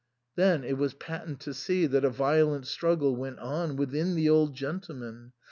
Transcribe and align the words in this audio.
Then 0.35 0.63
it 0.63 0.79
was 0.79 0.95
patent 0.95 1.39
to 1.41 1.53
see 1.53 1.85
that 1.85 2.03
a 2.03 2.09
violent 2.09 2.65
struggle 2.65 3.15
went 3.15 3.37
on 3.37 3.75
within 3.75 4.15
the 4.15 4.29
old 4.29 4.55
gentleman. 4.55 5.33